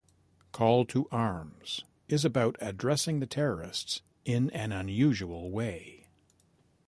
[0.51, 6.07] "Call to Arms" is about addressing the terrorists in a usual way.